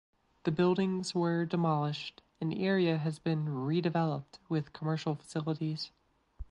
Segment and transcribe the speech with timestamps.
[0.45, 5.91] The buildings were demolished and the area has been redeveloped with commercial facilities.